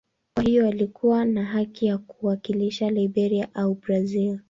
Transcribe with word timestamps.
Kwa 0.37 0.43
hiyo 0.45 0.67
alikuwa 0.67 1.25
na 1.25 1.45
haki 1.45 1.85
ya 1.85 1.97
kuwakilisha 1.97 2.89
Liberia 2.89 3.55
au 3.55 3.73
Brazil. 3.75 4.39